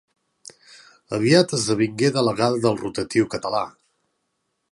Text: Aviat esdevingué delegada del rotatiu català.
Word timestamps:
Aviat 1.17 1.53
esdevingué 1.57 2.09
delegada 2.17 2.57
del 2.65 2.81
rotatiu 2.81 3.31
català. 3.37 3.65